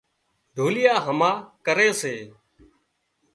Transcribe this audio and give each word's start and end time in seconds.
ڍوليئا 0.55 0.95
هما 1.05 1.31
ڪري 1.65 1.89
سي 2.01 2.15